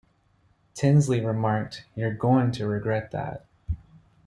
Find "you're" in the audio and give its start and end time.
1.93-2.15